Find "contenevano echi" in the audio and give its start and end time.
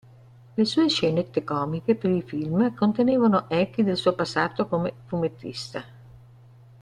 2.73-3.83